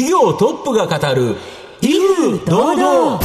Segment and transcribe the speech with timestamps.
[0.00, 1.36] 企業トップが語る
[1.82, 3.20] 威風堂々。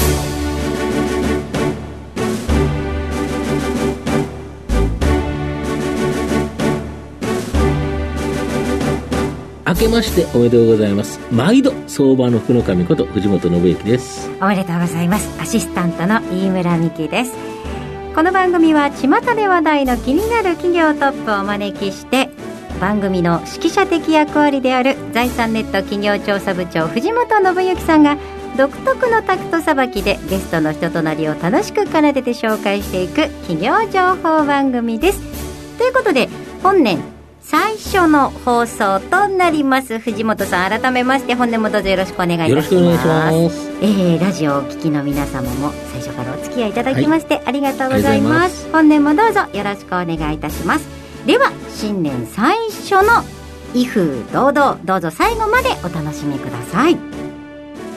[9.65, 11.21] 明けましておめでとうございます。
[11.31, 14.29] 毎度相場の福の神こと藤本信之です。
[14.41, 15.29] おめでとうございます。
[15.39, 17.31] アシスタントの飯村美希です。
[18.13, 22.34] この番組は巷で話題の気になる企業トップをお招きして
[22.79, 28.17] 番組の指揮者的役割である財産ネット企業調査部長藤本信之さんが
[28.57, 35.19] 独特のタクトさばきでゲストの人となりを楽しく奏でて紹介していく企業情報番組です。
[35.77, 36.29] ということで
[36.63, 36.99] 本年
[37.41, 39.99] 最初の放送となります。
[39.99, 42.53] 藤本さん改めまして本年もどうぞよろしくお願いいたします。
[42.53, 43.71] よろしくお願いします。
[43.81, 48.69] えー、ラジオをお聞きの皆様も最初からお付き合いいただきまして、はい、ありがとうございます。
[48.71, 50.94] 本年もどうぞよろしくお願いいたします
[51.25, 53.23] では新年最初の
[53.73, 56.97] 威風堂々どうぞ最後までお楽しみください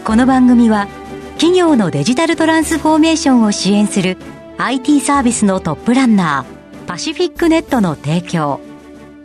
[0.05, 0.89] この番組は
[1.35, 4.17] 企業のデジタルトランスフォーメーションを支援する
[4.59, 8.61] IT サービスのトップランナーパシフィックネットの提供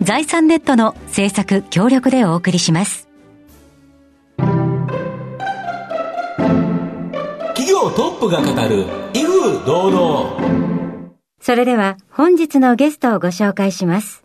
[0.03, 3.08] 財産ネットの制作協力でお送りします。
[7.55, 10.72] 企業トップが語る威風堂々。
[11.44, 14.23] それでは本日のゲストをご紹介します。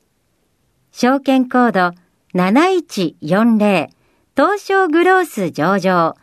[0.92, 1.98] 証券コード
[2.34, 3.88] 7140
[4.36, 6.14] 東証グロース上場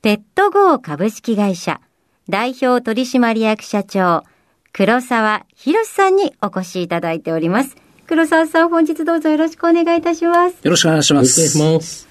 [0.00, 1.82] ペットゴー株式会社
[2.30, 4.24] 代表取締役社長
[4.72, 7.76] 黒沢博さんにお越しいただいております。
[8.06, 10.54] 黒沢さん、本日どうぞよろしくお願いいたします。
[10.62, 11.40] よろしくお願いします。
[11.40, 12.08] お願いします。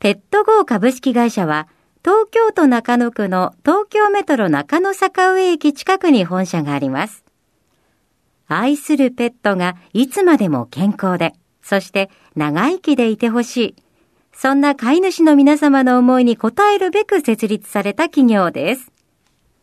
[0.00, 1.68] ペットゴー株式会社は、
[2.04, 7.19] 東京都中野区の東京メトロ中野坂上駅近くに本社があります。
[8.58, 13.74] 愛するペットがいつまでも健康で、そして長生きでいてほしい。
[14.32, 18.90] そんな飼い主の皆様の思いに応えるべく設立された企業です。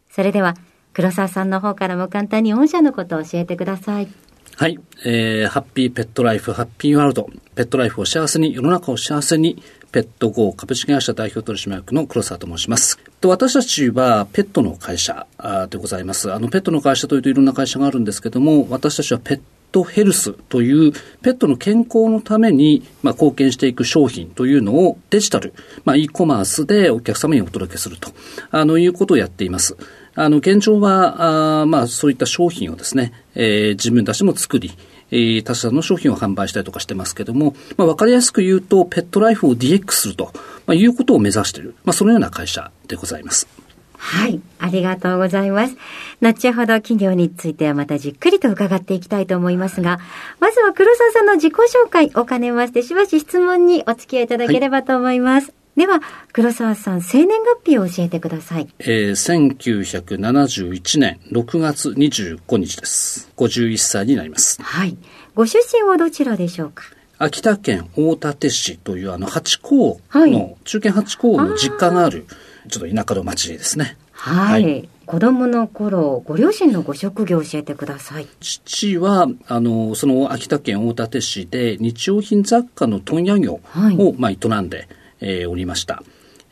[0.10, 0.56] それでは、
[0.94, 4.08] 黒沢さんの方からも簡単に御社のことを教えてください。
[4.60, 4.80] はい。
[5.06, 12.98] えー、ハッピーペットライフ、ハッピーワールド、ペットライフを幸せに、世の中を幸せに、ペット GO 株式会社代表取締役の黒沢と申します。
[13.24, 15.28] 私たちはペットの会社
[15.70, 16.34] でございます。
[16.34, 19.42] あの、ペットの会社というといろんな会社があるんですけども、私たちはペッ
[19.72, 20.92] トヘルスという
[21.22, 25.54] ペットの健康のために、まあ、貢献していく商品というのをデジタル、
[25.86, 28.10] まあ、e コマースでお客様にお届けすると、
[28.50, 29.78] あの、いうことをやっています。
[30.18, 34.72] あの、現状は、あまあ、そういった商品をですね、えー、自分たちも作り、
[35.12, 40.32] えー、他社の商品を販売したりとかしてますけども、まあ、わかりやすく言うと、ペットライフを DX すると、
[40.66, 43.48] まあ、いうことを目指している、まあ、そのような会社でございます。
[44.00, 44.42] はい。
[44.58, 45.76] ありがとうございます。
[46.22, 50.00] 後ほど企業についてはまたじっくりと伺っていきたいと思いますが、
[50.40, 55.48] まずは黒沢さんの自己紹介を兼ねまして、しばし質問にお付き合いいただければと思います。
[55.48, 56.02] はいでは、
[56.34, 58.68] 黒沢さん、生年月日を教えてください。
[58.80, 63.32] えー、1971年6月25日です。
[63.38, 64.60] 51歳になります。
[64.60, 64.98] はい。
[65.36, 66.84] ご出身はどちらでしょうか？
[67.20, 72.26] 秋田県大館市というあの八甲の、はい、中堅八甲の実家がある、
[72.70, 73.98] ちょっと田舎の町ですね。
[74.12, 78.28] はい、はい子供の頃、ご両親のご職業を教えてください。
[78.42, 84.90] 父は、あの、その秋田県大館市で日用品雑貨の問屋業を、はい、まあ、営んで、
[85.22, 86.04] えー、おりました。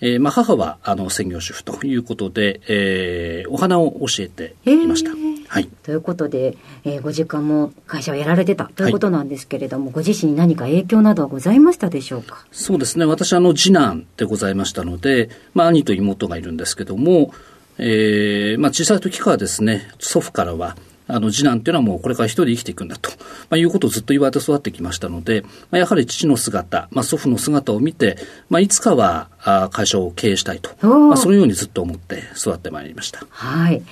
[0.01, 5.11] えー、まあ、母はあの専業主婦ということで、えー、お花を教えていました。
[5.47, 8.65] はい、ということで、えー、ご実家も会社をやられてた。
[8.75, 12.45] ということなんですけれども、はい、ご自身に何か影響などはございましたでしょうか？
[12.51, 13.05] そうですね。
[13.05, 17.33] 私あの次男でございましたので、まあ、兄と妹がいるんですけども、
[17.77, 20.75] えーまあ、小さい時からですね祖父からは
[21.07, 23.09] あの、次男っていうのはもうこれから一人で生きていくんだと、
[23.49, 28.17] まあ、いうことをずっと言われて育ってきましたので、まあ、やはり父の姿、まあ、祖父の姿を見て、
[28.49, 33.25] まあ、いつかはあ会社を経営したいと、まあ、そのようにずっと思って育ってまいりました。
[33.29, 33.83] はい。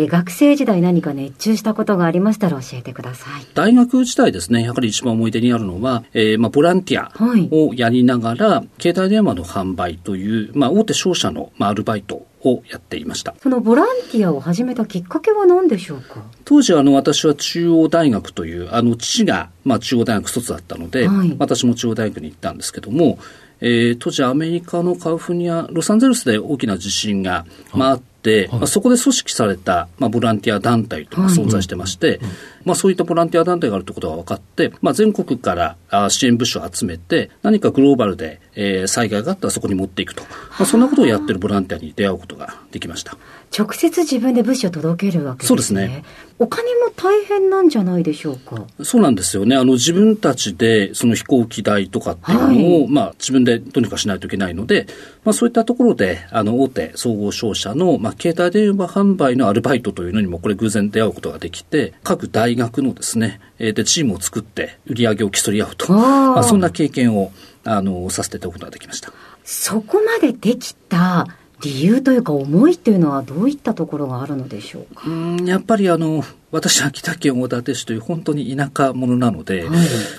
[0.00, 3.46] え学生時代何か熱中したことがありましたら教えてください。
[3.54, 7.12] 大学時代ですね、やはり一番思い出にあるのは、えー、まあ、ボランティア
[7.50, 13.34] をやりながら、はい、携帯電話の販売という、まあ、大手商社の、まあ、アルバイトをやっていました。
[13.42, 16.22] そのボランティアを始めたきっかけは何でしょうか？
[16.44, 23.18] 当時あの私は中央大学という、あの父がまあ中央大学卒だったので、はい、私も中央大学に行ったんですけども、
[23.60, 27.44] えー、当時アメリカのカウフニア、ロサンゼルスで大きな地震が、
[27.74, 32.20] まあ、あって、はい、まあ、そこで組織された、まあ、ボランティア団体というのが存在してまして、
[32.68, 40.28] まあ、そういったボランティア団体があるということが分かって、まあ、全国からあ支援物資を集めて、何かグローバルで、えー災害があったらそこに持っていくと、ま
[40.60, 43.16] あ、そんなことをやってるボランティアに出会うことができました。
[43.56, 45.48] 直接自分で物資を届けるわけですね。
[45.48, 46.04] そうですね。
[46.38, 48.66] お金も大変なんじゃないでしょうか？
[48.84, 49.56] そうなんですよね。
[49.56, 54.86] あの、自分たちで、その飛行機代とかっていうのを、まあ、自分でどうにかしないといけないので、
[55.24, 67.32] まあ、そういったところで、あの、大手総合商社の、まあ、携帯電話販売のアルバイトというのにも、これ偶然出会うことができて、各大学のですね、えーで、チームを作って、売り上げを競い合うと、まあ、そんな経験を、
[67.64, 69.12] あの、させていただくことができました。
[69.44, 71.26] そこまでできた
[71.62, 75.02] 理由というか思いっていうのはどういったところがあるのでしょうか？
[75.08, 79.68] うんやっぱりあの、私、秋田県大館市という本当に田舎者なので、はい。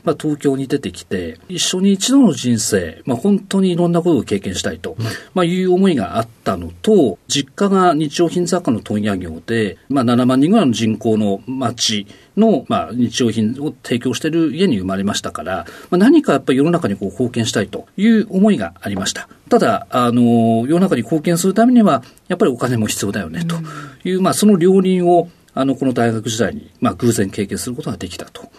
[0.04, 4.96] まあ、東京に出てきて、一緒に一度の人生、まあ、本当にいろんなことを経験したいと、
[5.34, 12.06] まあ、いう思いがあったのと、実家が日用品雑貨の問屋業で、まあ、7万人ぐらいの人口の町
[12.40, 19.30] の、まあ、日用品を提供している家に生まれましたから、まあ、何かやっぱり世の中にこう貢献したいという思いがありました。
[19.50, 23.58] ただ、あの、世の中に貢献するためには、やっぱりお金も必要だよね、と
[24.04, 28.50] いう、まあ、その両輪を、あの、この大学時代に、まあ、偶然経験することができたと、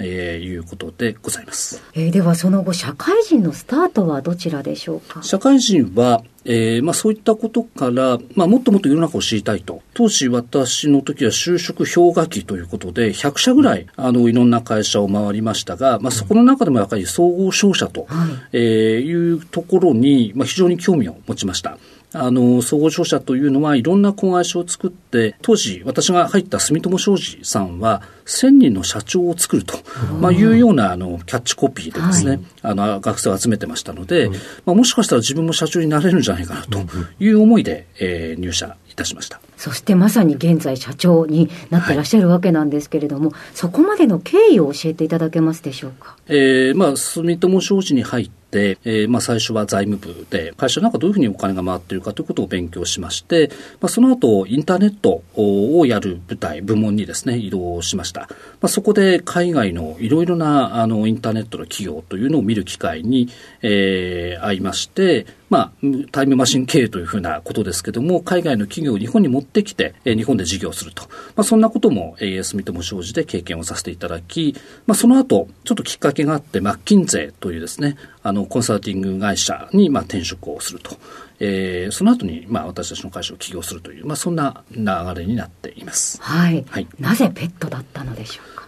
[0.00, 1.82] えーいうことでございます。
[1.94, 5.22] えーではその後社会人のスタートはどちらでしょうか？
[5.22, 9.82] 社会人は、えーまあ、そういったことから、まあ、もっともっと世の中を知りたいと。
[9.94, 18.06] 当時私の時は就職氷河期ということで、100社ぐらい、あの、いろんな会社を回りましたが、まあ、そこの中でもやっぱり総合商社と、
[18.52, 21.76] えーいうところに、まあ、非常に興味を持ちました。
[22.12, 29.78] あの、総合商社というのはいろんな子会社を作って、当時私が入った住友商事さんは1000人の社長を作ると、
[30.20, 34.28] まあ、いうようなあのキャッチコピーでですね、あの学生を集めてましたので、
[34.66, 36.78] まあ、もしかしたら自分も社長になれるんじゃないかなと
[37.20, 39.40] いう思いで、えー入社いたしました。
[39.60, 46.16] そしてまさに現在社長になってらっしゃるわけなんですけれども、そこまでの経緯を教えていただけますでしょうか？
[46.28, 58.22] えーまあ、住友商事に入って、えーまあ、最初は財務部で、会社の中どういうふうにお金が回っているかということを勉強しまして、まあ、その後、インターネットをやる部隊、部門にですね、移動しました。
[58.22, 58.28] ま
[58.62, 63.28] あ、そこで海外のいろいろな、あの、インターネットの企業というのを見る機会に、
[63.60, 65.72] えー、会いまして、まあ、
[66.12, 71.02] タイムマシン経営というふうなことですけども、海外の企業を日本に持ってきて、えー日本で事業をすると。
[71.34, 74.54] まあ、そんなことも、えー、住友商事で経験をさせていただき、
[74.86, 80.96] まあ、その後、ちょっときっかけがあって、マッキンゼというですね、あの、コンサルティング会社に、まあ、転職をすると。
[81.40, 84.84] えーその後に、まあ、私たちの会社を起業するという、まあ、そんな流
[85.16, 86.20] れになっています。
[86.22, 86.64] はい。
[86.68, 88.59] はいなぜペットだったのでしょうか？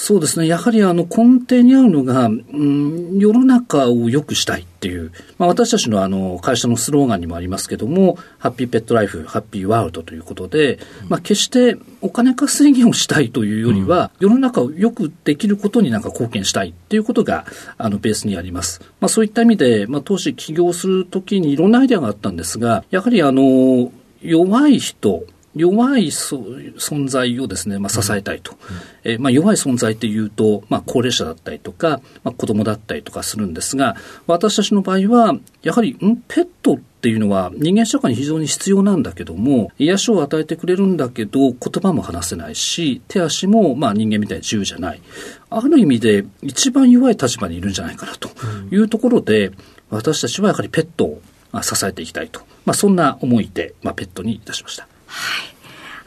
[0.00, 0.46] そうですね。
[0.46, 10.78] やはりあの根底にあるのが、うん、世の中を良くしたいっていう、まあ私たちのあの会社のスローガンにもありますけども、ハッピーペットライフ、ハッピーワールドということで、
[11.08, 17.44] まあ決してお金稼ぎをしたいというよりは、世の中を良くできることになんか貢献したいっていうことが、
[17.76, 18.80] あのベースにあります。
[19.00, 23.90] まあそういった意味で、まあ当時起業するときにいろんなアイデアがあったんですが、やはりあの、
[24.22, 25.24] 弱い人、
[25.58, 26.38] 弱いそ
[26.78, 28.54] 存在をですね、まあ、支えたいと。
[29.02, 33.96] えーまあ、弱い存在っていうと、まあ、高齢者だったりとか、まあ、子供だったりとかするんですが、
[34.28, 45.02] 私たちの場合は、やはり、んペットっていうのは人間社会に非常に必要なんだけども、癒しを与えてくれるんだけど、言葉も話せないし、手足も、まあ、人間みたいに自由じゃない。
[45.50, 48.30] ある意味で、一番弱い立場にいるんじゃないかなと
[48.70, 49.50] いうところで、
[49.90, 52.40] 私たちはやはりペットをまあ支えていきたいと。
[52.64, 54.86] まあ、そんな思いで、まあ、ペットにいたしました。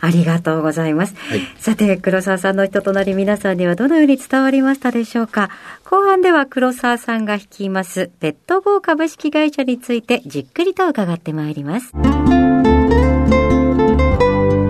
[0.03, 1.15] ありがとうございます。
[1.15, 5.51] はいさて、黒沢さんの人となり皆さんにはどのように伝わりましたでしょうか？
[5.85, 11.91] 後半では黒沢さんが率いますペット号株式会社についてじっくりと伺ってまいります。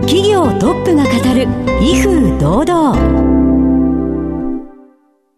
[0.02, 1.48] 企業トップが語る
[1.82, 3.22] 威風堂々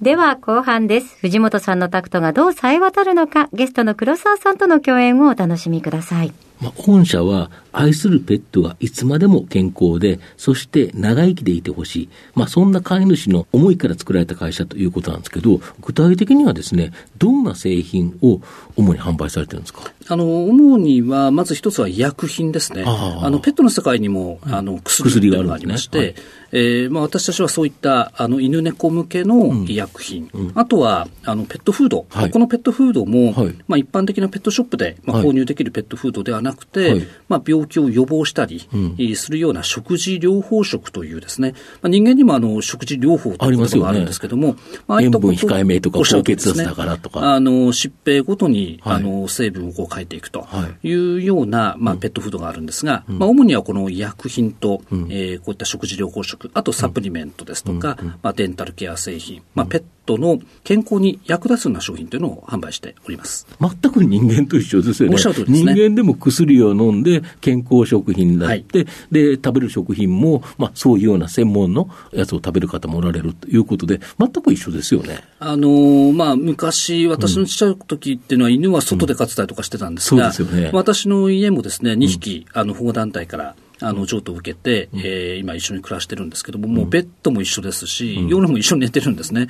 [0.01, 1.17] では後半です。
[1.19, 6.33] 藤本さんのタクトがどう冴え渡るのか、ゲストの黒沢さんとの共演をお楽しみください。
[6.61, 12.09] まあ、本社は愛するペットがいつまでも健康で、そして長生きでいてほしい。
[12.35, 18.39] まあ、そんな飼い主の思いから作られた会社ということなんですけど、具体的にはですね、どんな製品を
[18.77, 19.81] 主に販売されてるんですか？
[20.07, 22.83] あの、主には、まず一つは医薬品ですね。
[22.85, 26.21] あの、ペットの世界にも、あの、薬薬がありましですねて、
[26.55, 30.29] えーまあ、私たちはそういった、あの、犬猫向けの医薬品。
[30.53, 32.05] あとは、あの、ペットフード。
[32.09, 32.31] はい。
[32.31, 33.55] このペットフードも、はい。
[33.67, 35.27] まあ、一般的なペットショップで、まあ、はい。
[35.27, 37.07] 購入できるペットフードではなくて、はい。
[37.27, 38.67] まあ、病気を予防したり、
[39.15, 44.55] するような食事療法食というですね、まあ、人間にもあの、食事療法ということがあるんですけども、
[44.87, 47.33] まあああいったこと塩分控えめとか高血圧だからとか。
[47.33, 48.95] あの、疾病ごとに、はい。
[48.97, 50.87] あの、成分をこう変えていくとはい。
[50.87, 63.47] いうような、まあ、ペットフードがあるんですが、まあ、主にはこの医薬品と、えーこういった食事療法食、食、あとサプリメントですとか、まあ、デンタルケア製品、まあ、ペットの健康に役立つような商品というのを販売しております。
[63.59, 65.15] 全く人間と一緒ですよね。
[65.15, 65.73] おっしゃる通りですね。
[65.73, 75.23] 人間でも薬を飲んで健康食品になって、で、食べる食品も、まあ、そういうような専門のやつを食べる方もおられるということで、全く一緒ですよね。
[75.39, 80.71] あのーまあ、昔、私のちっちゃい時っていうのは、犬は外で飼ってたりとかしてたんですが、そうですよね。
[80.73, 89.47] 私の家もですね、2匹、あの保護団体から、あの譲渡を受けて、えー今一緒に暮らしてるんですけども、もうベッドも一緒ですし、夜も一緒に寝てるんですね。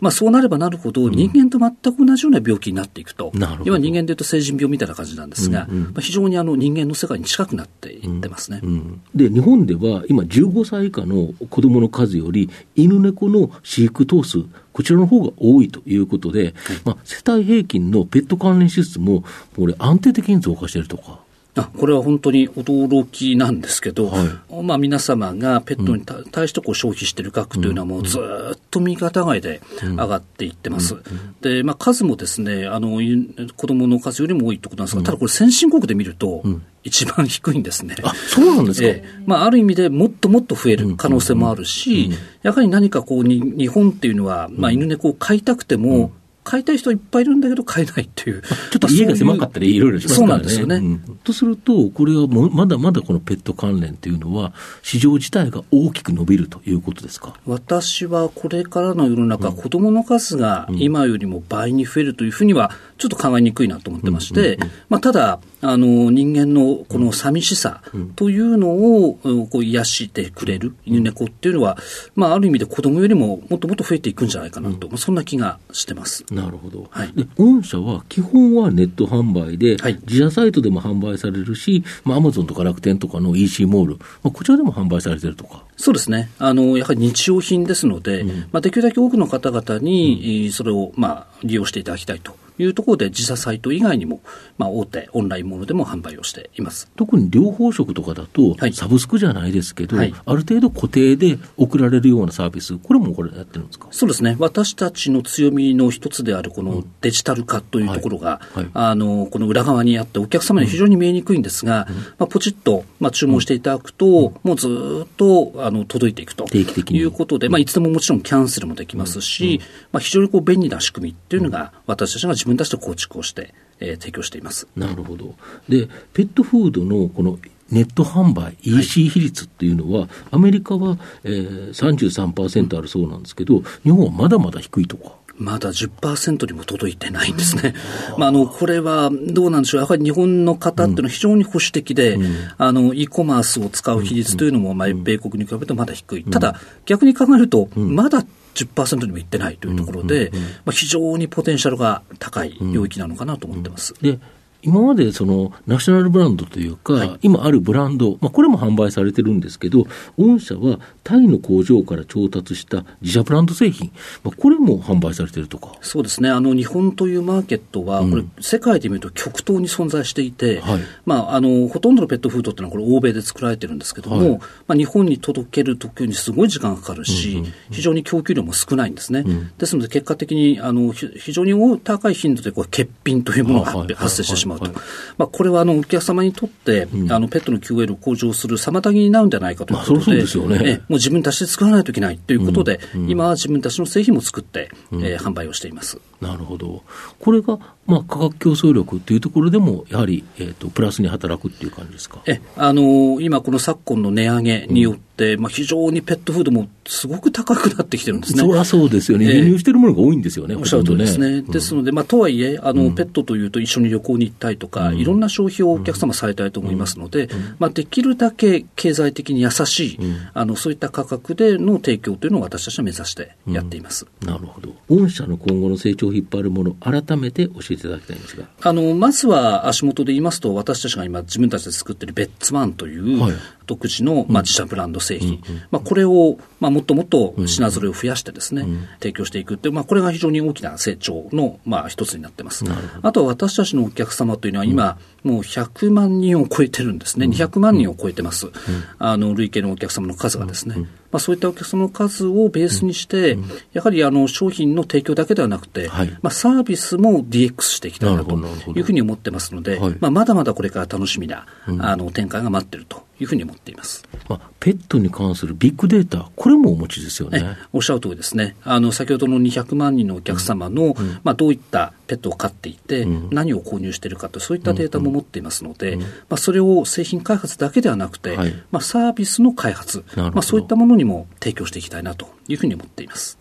[0.00, 3.32] まあそうなればなるほど、人間と全く同じような病気になっていくと。
[3.64, 8.60] 要は人間でいうと成人病みたいな感じなんですが、まあ、非常にあの人間の世界に近くなっていってますね。
[8.62, 9.00] うん。
[9.14, 19.24] で、日本では今15歳以下の子供の数より犬猫の飼育頭数、こちらの方が多いということで、まあ、世帯平均のペット関連支出も、
[19.56, 21.20] これ安定的に増加しているとか。
[21.56, 30.96] あこれは本当に驚きなんですけど、はまあ、皆様がペットにた対してこう消費している額というのは、もうずーっと右肩上がりで上がっていってます。
[31.42, 36.42] で、まあ、数もですね、あのい子供の数よりも多いってことなんですが、ただこれ、先進国で見ると、
[36.82, 37.94] 一番低いんですね。
[38.02, 39.22] あ、そうなんですか、ええ。
[39.24, 42.10] まあ、ある意味でもっともっと増える可能性もあるし、
[42.42, 46.12] やはり何かこうに、日本っていうのは、まあ、犬猫を飼いたくても、
[46.44, 48.42] 飼いたい人いっぱいいるんだけど、飼えないっていう。
[48.70, 50.34] ちょっと家が狭かったり、いろいろしますからね。
[50.34, 57.34] そうなんですよねんとすると、これはもうまだまだこのペット関連というのは、市場自体が大きく伸びるということですか？
[57.46, 62.70] 私はこれからの世の中、子供の数が今よりも倍に増えるというふうには、
[63.04, 64.58] ちょっと考えにくいなと思ってまして、
[64.88, 67.82] まあ、ただ、あの人間のこの寂しさ
[68.16, 71.76] というのをうんこう癒してくれる犬猫っていうのは、
[72.14, 76.24] まあ、ある意味で子供よりももっともっと増えていくんじゃないかなと、まあそんな気がしてます。
[76.30, 76.86] なるほど。
[76.90, 85.64] はいで、御社は基本はネット販売で、はい自社サイトでも販売されるし、まあ、アマゾンとか楽天とかの EC モール、まあ、こちらでも販売されてるとか。
[85.76, 86.30] そうですね。
[86.38, 94.20] あの、やはり日用品ですので、まあ、できるだけ多くの方々に、えーそれを、まあ、利用していただきたいというところで、自社サイト以外にも、
[94.58, 96.90] まあ、大手オンラインものでも販売をしています。
[96.96, 98.72] 特に療法食とかだと、はい。
[98.72, 100.14] サブスクじゃないですけど、はい。
[100.24, 103.88] ある程度固定で送られるようなサービス、これもこれやってるんですか？
[103.90, 104.36] そうですね。
[104.38, 108.62] 私たちの強みの一つであるこのデジタル化というところが、はい。
[108.62, 108.70] はい。
[108.74, 111.86] あの、この裏側にあってお客様に非常に見えにくいんですが、
[112.18, 116.44] まあ、ポチッと、まあ、注文していただくと、もうずーっと、あの、届いていくと。
[116.44, 116.98] 定期的に。
[116.98, 119.60] いうことで、まあ、いつでももちろんキャンセルもできますし、
[119.92, 124.66] まあ、非常にこう便利な仕組みっていうのが、私たちが自分たちで構築をして、えー提供しています。
[124.76, 125.34] なるほど。
[125.68, 127.38] で、ペットフードのこの
[127.70, 135.12] ネット販売、EC 比率っていうのは、アメリカは、えー、33%あるそうなんですけど、日本はまだまだ低いとか？
[135.36, 137.74] まだ10%にも届いてないんですね。
[138.18, 139.80] まあ、あの、これはどうなんでしょう。
[139.80, 142.18] やはり日本の方っていうのは非常に保守的で、
[142.56, 146.24] あの、e コマースを使う比率というのも、まあ、米国に比べるとまだ低い。
[146.24, 148.24] ただ、逆に考えると、まだ
[148.54, 150.30] 10%にもいってないというところで、
[150.64, 153.94] まあ、非常にポテンシャルが高い領域なのかなと思ってます。
[154.00, 154.18] で、
[154.64, 159.86] 今までそのナショナルブランドというか、今あるブランド、まあ、これも販売されてるんですけど、
[160.18, 163.92] 御社はタイの工場から調達した自社ブランド製品、
[164.22, 165.72] まあ、これも販売されてるとか。
[165.82, 166.30] そうですね。
[166.30, 170.80] あの、日本というマーケットは、これ、世界で見ると極東に存在していて、はい。
[171.04, 174.30] まあ、あの、ほとんどのペットフードっていうのはこれ欧米で作られてるんですけども、はい。
[174.68, 179.24] まあ、日本に届ける時にすごい時間がかかるし、非常に供給量も少ないんですね。
[179.58, 183.94] ですので、結果的に、あの、ひ非常に高い頻度でこう欠品というものがはいはい。
[183.94, 184.84] 発生してしまうとはいはい。
[185.18, 195.98] まあ、これは、あの、お客様にとって、あの、ペットの QL を向上する妨げになるんじゃないかということで、まあそうですよねえもう自分たちで作らないといけないということで、今は自分たちの製品も作って、えー販売をしています。
[196.20, 196.82] なるほど。
[197.20, 202.22] これが、まあ、価格競争力っていうところでも、やはり、えっ、と、プラスに働くっていう感じですか？
[202.26, 205.04] えあの今、この昨今の値上げによって、
[205.38, 208.40] まあ、非常にペットフードもすごく高くなってきてるんですね。
[208.40, 209.26] そりゃそうですよね。
[209.26, 211.42] ええ輸入してるものが多いんですよね、おっしゃる通りですね。
[211.42, 217.28] ですので、まあ、とはいえ、あの、ペットというと一緒に旅行に行ったりとか、いろんな消費をお客様されたいと思いますので、
[217.58, 219.98] まあ、できるだけ経済的に優しい、
[220.34, 224.06] あの、そういった価格での提供というのを私たちは目指してやっています。
[224.20, 224.74] なるほど。
[224.88, 228.48] 御社の今後の成長を引っ張るもの、改めて教えていただきたいんですが。
[228.60, 233.32] あの、まずは足元で言いますと、私たちが今自分たちで作っているベッツワンというはい
[233.66, 238.66] 独自の、まあ、自社ブランド製品、まあ、これを、まあ、もっともっと品揃えを増やしてですね、
[239.00, 242.64] 提供していくっていう、まあ、これが非常に大きな成長の、まあ、一つになってます。
[243.02, 247.26] あとは私たちのお客様というのは今、もう100万人を超えてるんですね。
[247.26, 248.50] 200万人を超えてます。
[248.98, 250.76] あの、累計のお客様の数がですね。
[251.10, 253.38] まあ、そういったお客様の数をベースにして、
[253.72, 256.10] やはりあの、商品の提供だけではなくて、はい。
[256.22, 258.36] まあ、サービスも DX していきたいなと
[258.74, 259.96] いうふうに思ってますので、はい。
[260.00, 261.46] まあ、まだまだこれから楽しみな、
[261.78, 264.04] あの展開が待っているというふうに思っています。
[264.28, 267.56] まあ、ペットに関するビッグデータ、これもお持ちですよね。
[267.72, 268.56] おっしゃる通りですね。
[268.64, 283.38] あの、先ほどの200万人のお客様の、うん、まあ、どういったペットを飼っていて、うん、何を購入しているかと、そういったデータも持っていますので、うん、まあ、それを製品開発だけではなくて、はい、まあ、サービスの開発、まあ、そういったものにも提供していきたいなというふうに思っています。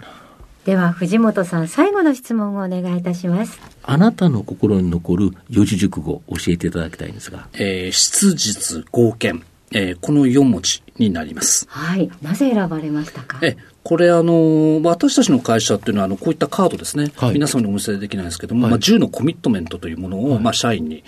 [0.66, 11.66] では藤本さん最後の質問をお願いいたしますあなたの心に残る四字熟語教えていただきたいんですが、えー、質実合憲えー、この4文字になります。
[11.70, 12.10] はい。
[12.22, 13.40] なぜ選ばれましたか？
[13.42, 17.12] え、これあの、私たちの会社っていうのは、あの、こういったカードですね。
[17.18, 21.04] はい、皆さんにお見せできないんですけども、はい、まあ、10のコミットメントというものを、はい、まあ、社員に、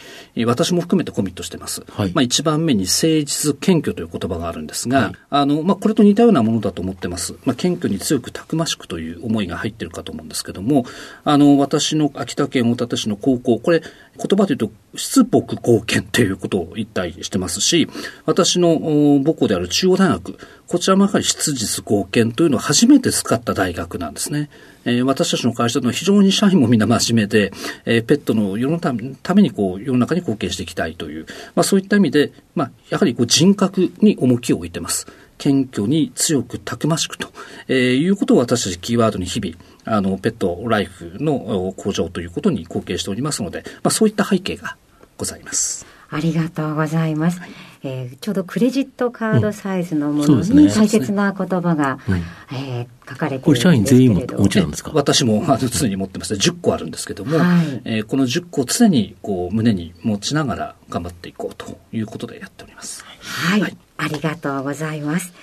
[0.45, 1.85] 私も含めてコミットしてます。
[1.89, 7.35] はい、まあ、一番目に誠実謙虚という言葉があるんですが、あの、まあ、これと似たようなものだと思ってます。
[7.45, 10.85] まあ、謙虚に強くたくましくという思いが入ってるかと思うんですけども、
[11.23, 13.81] あの、私の秋田県大館市の高校、これ、
[14.17, 17.89] 言葉で言うと、出木貢献ということを言ったりしてますし、
[18.25, 18.79] 私の
[19.23, 24.49] 母校である中央大学、こちらもやはり質実貢献というのを初めて使った大学なんですね。
[24.85, 27.51] えー、私たちの会社の非常に社員もみんな真面目で、
[27.85, 35.07] えー、ペットの世のためにこう世の中に貢献していきたいという、まあ、そういった意味で、まあ、やはりこう人格に重きを置いてます。
[35.37, 37.29] 謙虚に強くたくましくと、
[37.67, 44.77] えー、いうことを私たちキーワードに日々、あの、ペットライフの向上ということに貢献しておりますので、まあ、そういった背景が
[45.17, 45.85] ございます。
[46.09, 47.39] ありがとうございます。
[47.39, 47.49] はい、
[47.85, 52.13] えー、ちょうどクレジットカードサイズのものに大切な言葉が、うん。
[52.15, 54.91] ね、えー、書かれているんですけれどこれ社員全員もお持ちなんですか？
[54.93, 56.33] 私もあの常に持ってます。
[56.33, 56.39] ね。
[56.39, 63.05] 10個あるんですけども、はい、えー、この10個を常にこう胸に持ちながら頑張っていこうということでやっております。
[63.19, 65.33] はい、はい、ありがとうございます。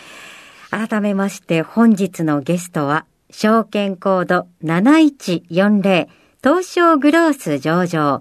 [0.70, 6.06] 改めまして本日のゲストは、証券コード7140
[6.42, 8.20] 東証グロース上場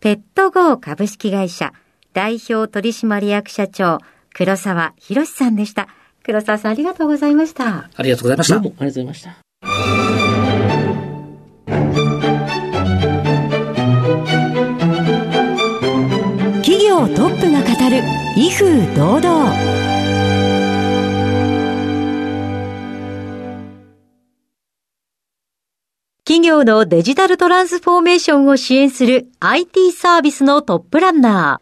[0.00, 1.72] ペットゴー株式会社
[2.12, 3.98] 代表取締役社長
[4.34, 5.88] 黒沢博さんでした。
[6.24, 7.88] 黒沢さんありがとうございました。
[7.94, 8.54] ありがとうございました。
[8.54, 9.36] どうもありがとうございました。
[16.62, 18.02] 企業トップが語る
[18.36, 19.52] 威風堂々。
[26.24, 31.61] 企業のデジタルトランスフォーメーションを支援する IT サービスのトップランナー、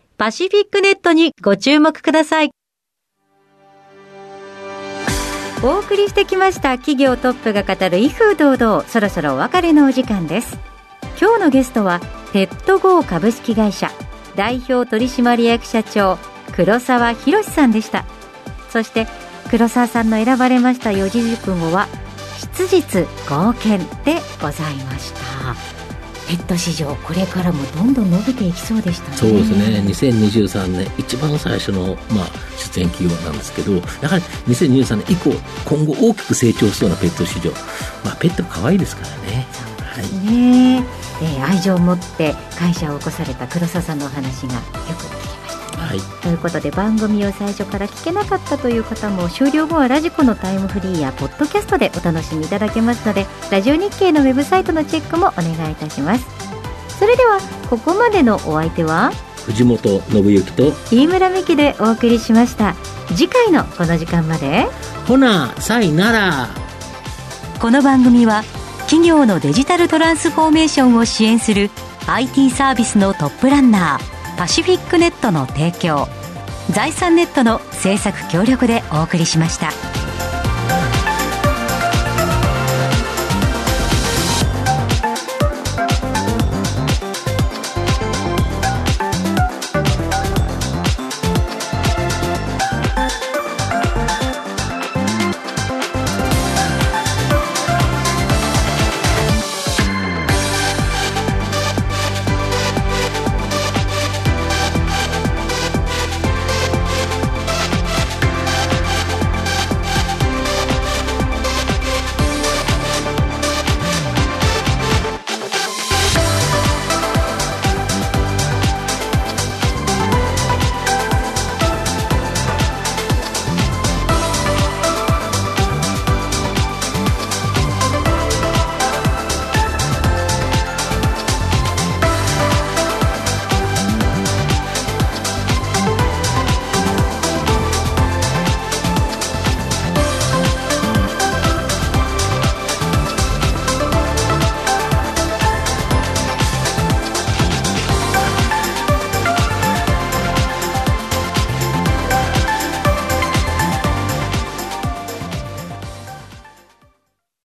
[0.21, 2.51] パシフィックネットにご注目ください。
[5.63, 10.59] お送りしてきました企業トップが語る威風堂々、そろそろお別れのお時間です。
[11.19, 12.01] 今日のゲストは、
[12.33, 13.89] ペットゴー株式会社
[14.35, 16.19] 代表取締役社長
[16.51, 18.05] 黒沢博さんでした。
[18.69, 19.07] そして
[19.49, 21.87] 黒沢さんの選ばれました四字熟語は、
[22.37, 25.80] 質実合憲でございました。
[26.31, 29.17] ペット市場これからもどんどん伸びていきそうでしたね。
[29.17, 29.83] そうですね。
[29.85, 35.31] 2023年一番最初の、まあ、出演企業なんですけどやはり2023年以降
[35.65, 37.51] 今後大きく成長しそうなペット市場、
[38.05, 39.45] まあ、ペット可愛いですからね。
[39.51, 40.85] そうですね、はい、
[41.21, 45.50] えー、愛情を持って会社を起こされた黒沢さんのお話がよく
[45.81, 56.25] はい、ということで番組を最初から聞けなかったという方も終了後はラジコのタイムフリーやポッドキャストでお楽しみいただけますのでラジオ日経のウェブサイトのチェックもお願いいたします。
[56.97, 57.39] それでは
[57.69, 59.11] ここまでのお相手は
[59.45, 62.75] 藤本信之と飯村美希でお送りしました。
[63.15, 64.67] 次回のこの時間まで。
[65.07, 66.49] ほなさいなら。
[67.59, 68.43] この番組は
[68.81, 71.69] 企業のデジタルトランスフォーメーションを支援する
[72.07, 76.07] IT サービスのトップランナーパシフィックネットの提供
[76.71, 80.00] 財産ネットの制作協力でお送りしました。